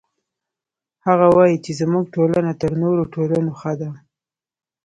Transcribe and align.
هغه 1.05 1.27
وایي 1.35 1.57
چې 1.65 1.71
زموږ 1.81 2.05
ټولنه 2.15 2.51
تر 2.61 2.71
نورو 2.83 3.03
ټولنو 3.13 3.51
ښه 3.59 3.73
ده 3.79 3.89